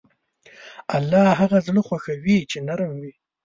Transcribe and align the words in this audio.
الله 0.95 1.21
هغه 1.41 1.57
زړه 1.67 1.81
خوښوي 1.87 2.37
چې 2.51 2.57
نرم 2.67 2.91
وي. 3.01 3.13